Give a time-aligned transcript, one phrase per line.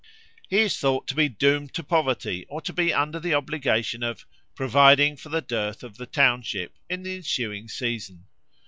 [0.49, 4.25] He is thought to be doomed to poverty or to be under the obligation of
[4.55, 8.25] "providing for the dearth of the township" in the ensuing season.